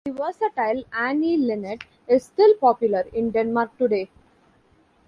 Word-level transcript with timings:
The 0.05 0.13
versatile 0.13 0.83
Anne 0.91 1.45
Linnet 1.45 1.83
is 2.07 2.23
still 2.25 2.55
popular 2.55 3.01
in 3.13 3.29
Denmark 3.29 3.77
today. 3.77 4.09